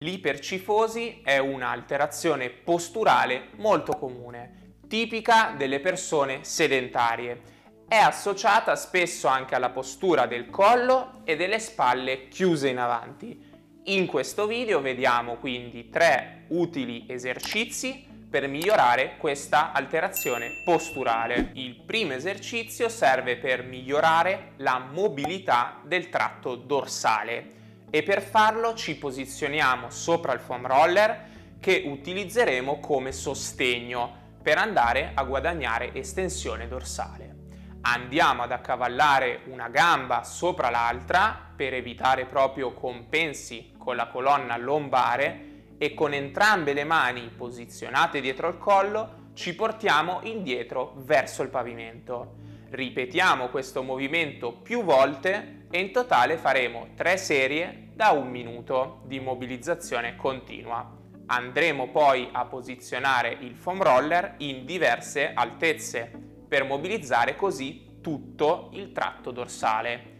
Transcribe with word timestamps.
L'ipercifosi 0.00 1.22
è 1.24 1.38
un'alterazione 1.38 2.50
posturale 2.50 3.48
molto 3.56 3.94
comune, 3.94 4.76
tipica 4.86 5.54
delle 5.56 5.80
persone 5.80 6.44
sedentarie. 6.44 7.42
È 7.88 7.96
associata 7.96 8.76
spesso 8.76 9.26
anche 9.26 9.56
alla 9.56 9.70
postura 9.70 10.26
del 10.26 10.50
collo 10.50 11.22
e 11.24 11.34
delle 11.34 11.58
spalle 11.58 12.28
chiuse 12.28 12.68
in 12.68 12.78
avanti. 12.78 13.44
In 13.86 14.06
questo 14.06 14.46
video 14.46 14.80
vediamo 14.80 15.34
quindi 15.34 15.88
tre 15.88 16.44
utili 16.50 17.06
esercizi 17.08 18.06
per 18.30 18.46
migliorare 18.46 19.16
questa 19.16 19.72
alterazione 19.72 20.62
posturale. 20.64 21.50
Il 21.54 21.74
primo 21.74 22.12
esercizio 22.12 22.88
serve 22.88 23.36
per 23.36 23.64
migliorare 23.64 24.52
la 24.58 24.78
mobilità 24.78 25.80
del 25.84 26.08
tratto 26.08 26.54
dorsale 26.54 27.56
e 27.90 28.02
per 28.02 28.22
farlo 28.22 28.74
ci 28.74 28.96
posizioniamo 28.96 29.90
sopra 29.90 30.32
il 30.32 30.40
foam 30.40 30.66
roller 30.66 31.26
che 31.60 31.84
utilizzeremo 31.86 32.78
come 32.80 33.12
sostegno 33.12 34.26
per 34.42 34.58
andare 34.58 35.12
a 35.14 35.24
guadagnare 35.24 35.94
estensione 35.94 36.68
dorsale. 36.68 37.36
Andiamo 37.82 38.42
ad 38.42 38.52
accavallare 38.52 39.40
una 39.46 39.68
gamba 39.68 40.24
sopra 40.24 40.70
l'altra 40.70 41.52
per 41.54 41.74
evitare 41.74 42.26
proprio 42.26 42.72
compensi 42.72 43.74
con 43.78 43.96
la 43.96 44.08
colonna 44.08 44.56
lombare 44.56 45.46
e 45.78 45.94
con 45.94 46.12
entrambe 46.12 46.72
le 46.72 46.84
mani 46.84 47.30
posizionate 47.34 48.20
dietro 48.20 48.48
il 48.48 48.58
collo 48.58 49.26
ci 49.34 49.54
portiamo 49.54 50.20
indietro 50.24 50.94
verso 50.96 51.42
il 51.42 51.48
pavimento. 51.48 52.46
Ripetiamo 52.70 53.48
questo 53.48 53.82
movimento 53.82 54.52
più 54.52 54.84
volte 54.84 55.64
e 55.70 55.80
in 55.80 55.90
totale 55.90 56.36
faremo 56.36 56.88
tre 56.94 57.16
serie 57.16 57.88
da 57.94 58.10
un 58.10 58.28
minuto 58.28 59.02
di 59.06 59.20
mobilizzazione 59.20 60.16
continua. 60.16 60.96
Andremo 61.26 61.88
poi 61.88 62.28
a 62.30 62.44
posizionare 62.44 63.36
il 63.40 63.54
foam 63.54 63.82
roller 63.82 64.34
in 64.38 64.66
diverse 64.66 65.32
altezze 65.32 66.12
per 66.46 66.64
mobilizzare 66.64 67.36
così 67.36 68.00
tutto 68.02 68.68
il 68.74 68.92
tratto 68.92 69.30
dorsale. 69.30 70.16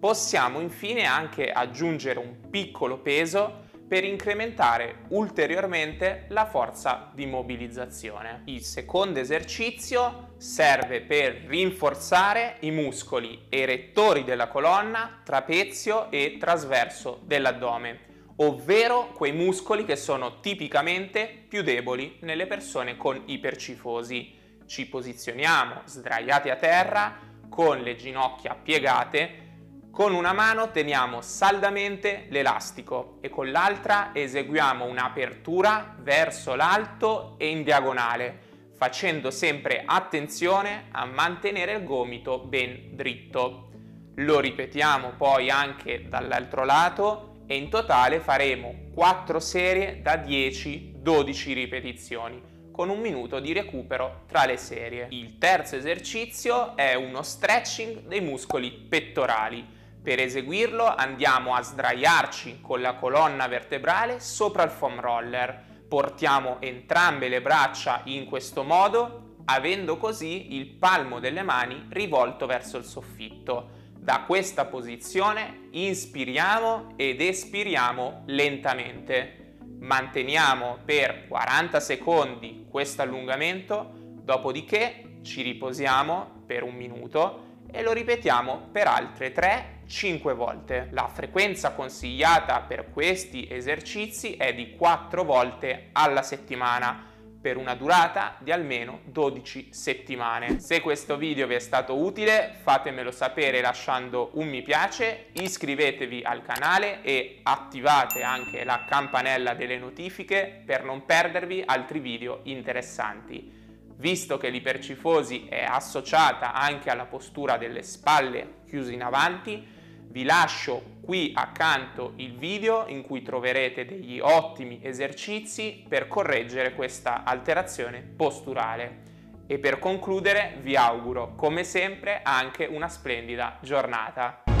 Possiamo 0.00 0.58
infine 0.58 1.04
anche 1.04 1.52
aggiungere 1.52 2.18
un 2.18 2.50
piccolo 2.50 2.98
peso 2.98 3.70
per 3.92 4.04
incrementare 4.04 5.00
ulteriormente 5.08 6.24
la 6.28 6.46
forza 6.46 7.10
di 7.12 7.26
mobilizzazione. 7.26 8.40
Il 8.46 8.62
secondo 8.62 9.18
esercizio 9.18 10.32
serve 10.38 11.02
per 11.02 11.44
rinforzare 11.46 12.56
i 12.60 12.70
muscoli 12.70 13.48
erettori 13.50 14.24
della 14.24 14.48
colonna, 14.48 15.20
trapezio 15.22 16.10
e 16.10 16.38
trasverso 16.40 17.20
dell'addome, 17.26 18.30
ovvero 18.36 19.12
quei 19.12 19.32
muscoli 19.32 19.84
che 19.84 19.96
sono 19.96 20.40
tipicamente 20.40 21.44
più 21.46 21.60
deboli 21.60 22.16
nelle 22.20 22.46
persone 22.46 22.96
con 22.96 23.24
ipercifosi. 23.26 24.38
Ci 24.64 24.88
posizioniamo 24.88 25.82
sdraiati 25.84 26.48
a 26.48 26.56
terra 26.56 27.18
con 27.50 27.82
le 27.82 27.94
ginocchia 27.96 28.54
piegate 28.54 29.51
con 29.92 30.14
una 30.14 30.32
mano 30.32 30.70
teniamo 30.70 31.20
saldamente 31.20 32.24
l'elastico 32.30 33.18
e 33.20 33.28
con 33.28 33.50
l'altra 33.50 34.12
eseguiamo 34.14 34.86
un'apertura 34.86 35.94
verso 35.98 36.54
l'alto 36.54 37.34
e 37.36 37.48
in 37.48 37.62
diagonale, 37.62 38.70
facendo 38.74 39.30
sempre 39.30 39.82
attenzione 39.84 40.86
a 40.92 41.04
mantenere 41.04 41.74
il 41.74 41.84
gomito 41.84 42.38
ben 42.38 42.96
dritto. 42.96 43.68
Lo 44.14 44.40
ripetiamo 44.40 45.12
poi 45.18 45.50
anche 45.50 46.08
dall'altro 46.08 46.64
lato 46.64 47.34
e 47.46 47.56
in 47.56 47.68
totale 47.68 48.18
faremo 48.18 48.88
4 48.94 49.40
serie 49.40 50.00
da 50.00 50.14
10-12 50.14 51.52
ripetizioni 51.52 52.42
con 52.72 52.88
un 52.88 52.98
minuto 52.98 53.40
di 53.40 53.52
recupero 53.52 54.22
tra 54.26 54.46
le 54.46 54.56
serie. 54.56 55.08
Il 55.10 55.36
terzo 55.36 55.76
esercizio 55.76 56.74
è 56.78 56.94
uno 56.94 57.20
stretching 57.20 58.06
dei 58.06 58.22
muscoli 58.22 58.70
pettorali 58.70 59.80
per 60.02 60.18
eseguirlo 60.18 60.84
andiamo 60.84 61.54
a 61.54 61.62
sdraiarci 61.62 62.60
con 62.60 62.80
la 62.80 62.94
colonna 62.94 63.46
vertebrale 63.46 64.18
sopra 64.18 64.64
il 64.64 64.70
foam 64.70 65.00
roller. 65.00 65.70
Portiamo 65.88 66.60
entrambe 66.60 67.28
le 67.28 67.40
braccia 67.40 68.00
in 68.06 68.24
questo 68.24 68.64
modo, 68.64 69.36
avendo 69.44 69.98
così 69.98 70.56
il 70.56 70.66
palmo 70.66 71.20
delle 71.20 71.42
mani 71.42 71.86
rivolto 71.90 72.46
verso 72.46 72.78
il 72.78 72.84
soffitto. 72.84 73.80
Da 73.96 74.24
questa 74.26 74.64
posizione 74.64 75.68
inspiriamo 75.70 76.94
ed 76.96 77.20
espiriamo 77.20 78.24
lentamente. 78.26 79.58
Manteniamo 79.78 80.78
per 80.84 81.28
40 81.28 81.78
secondi 81.78 82.66
questo 82.68 83.02
allungamento, 83.02 83.92
dopodiché 83.94 85.18
ci 85.22 85.42
riposiamo 85.42 86.42
per 86.44 86.64
un 86.64 86.74
minuto 86.74 87.50
e 87.72 87.82
lo 87.82 87.92
ripetiamo 87.92 88.68
per 88.70 88.86
altre 88.86 89.32
3-5 89.32 90.34
volte. 90.34 90.88
La 90.90 91.08
frequenza 91.08 91.72
consigliata 91.72 92.60
per 92.60 92.90
questi 92.92 93.48
esercizi 93.50 94.36
è 94.36 94.54
di 94.54 94.76
4 94.76 95.24
volte 95.24 95.88
alla 95.92 96.22
settimana 96.22 97.08
per 97.40 97.56
una 97.56 97.74
durata 97.74 98.36
di 98.38 98.52
almeno 98.52 99.00
12 99.06 99.72
settimane. 99.72 100.60
Se 100.60 100.80
questo 100.80 101.16
video 101.16 101.48
vi 101.48 101.54
è 101.54 101.58
stato 101.58 101.96
utile 101.96 102.54
fatemelo 102.62 103.10
sapere 103.10 103.60
lasciando 103.60 104.30
un 104.34 104.46
mi 104.46 104.62
piace, 104.62 105.30
iscrivetevi 105.32 106.22
al 106.22 106.42
canale 106.42 107.02
e 107.02 107.40
attivate 107.42 108.22
anche 108.22 108.62
la 108.62 108.84
campanella 108.88 109.54
delle 109.54 109.78
notifiche 109.78 110.62
per 110.64 110.84
non 110.84 111.04
perdervi 111.04 111.64
altri 111.66 111.98
video 111.98 112.40
interessanti 112.44 113.61
visto 114.02 114.36
che 114.36 114.48
l'ipercifosi 114.48 115.46
è 115.48 115.62
associata 115.62 116.52
anche 116.52 116.90
alla 116.90 117.04
postura 117.04 117.56
delle 117.56 117.84
spalle 117.84 118.62
chiuse 118.66 118.92
in 118.92 119.00
avanti, 119.00 119.64
vi 120.08 120.24
lascio 120.24 120.98
qui 121.02 121.30
accanto 121.32 122.14
il 122.16 122.36
video 122.36 122.86
in 122.88 123.02
cui 123.02 123.22
troverete 123.22 123.84
degli 123.84 124.18
ottimi 124.18 124.80
esercizi 124.82 125.84
per 125.88 126.08
correggere 126.08 126.74
questa 126.74 127.22
alterazione 127.22 128.00
posturale. 128.00 129.10
E 129.46 129.58
per 129.58 129.78
concludere 129.78 130.58
vi 130.62 130.74
auguro 130.74 131.34
come 131.36 131.62
sempre 131.62 132.22
anche 132.24 132.64
una 132.64 132.88
splendida 132.88 133.58
giornata. 133.62 134.51